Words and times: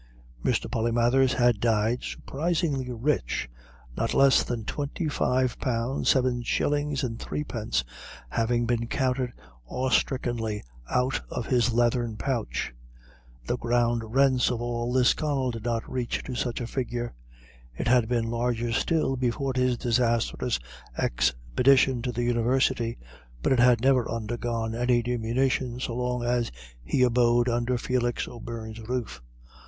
Mr. 0.43 0.67
Polymathers 0.67 1.33
had 1.33 1.59
died 1.59 2.01
surprisingly 2.01 2.91
rich, 2.91 3.47
not 3.95 4.15
less 4.15 4.41
than 4.41 4.65
twenty 4.65 5.07
five 5.07 5.59
pounds, 5.59 6.09
seven 6.09 6.41
shillings 6.41 7.03
and 7.03 7.19
threepence 7.19 7.83
having 8.29 8.65
been 8.65 8.87
counted 8.87 9.31
awestrickenly 9.69 10.63
out 10.89 11.21
of 11.29 11.45
his 11.45 11.71
leathern 11.71 12.17
pouch. 12.17 12.73
The 13.45 13.57
ground 13.59 14.01
rents 14.15 14.49
of 14.49 14.59
all 14.59 14.89
Lisconnel 14.91 15.51
did 15.51 15.65
not 15.65 15.87
reach 15.87 16.23
to 16.23 16.33
such 16.33 16.61
a 16.61 16.65
figure. 16.65 17.13
It 17.77 17.87
had 17.87 18.07
been 18.09 18.25
larger 18.25 18.71
still 18.71 19.15
before 19.15 19.53
his 19.55 19.77
disastrous 19.77 20.57
expedition 20.97 22.01
to 22.01 22.11
the 22.11 22.23
University; 22.23 22.97
but 23.43 23.53
it 23.53 23.59
had 23.59 23.81
never 23.81 24.09
undergone 24.09 24.73
any 24.73 25.03
diminution 25.03 25.79
so 25.79 25.95
long 25.95 26.23
as 26.23 26.51
he 26.83 27.03
abode 27.03 27.47
under 27.47 27.77
Felix 27.77 28.27
O'Beirne's 28.27 28.79
roof. 28.89 29.21